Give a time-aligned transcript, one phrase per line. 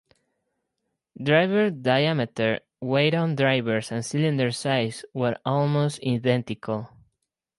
[1.23, 6.89] Driver diameter, weight on drivers and cylinder size were almost identical.